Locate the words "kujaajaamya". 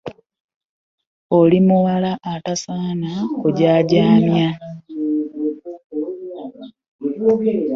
3.41-4.47